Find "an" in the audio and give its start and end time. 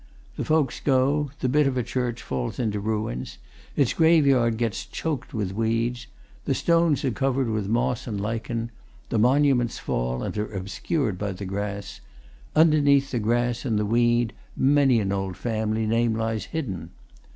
14.99-15.11